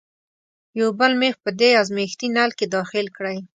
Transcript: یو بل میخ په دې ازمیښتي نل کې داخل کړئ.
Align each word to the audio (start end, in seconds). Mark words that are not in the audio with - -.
یو 0.79 0.89
بل 0.99 1.11
میخ 1.21 1.35
په 1.45 1.49
دې 1.59 1.69
ازمیښتي 1.81 2.27
نل 2.35 2.51
کې 2.57 2.65
داخل 2.75 3.05
کړئ. 3.17 3.37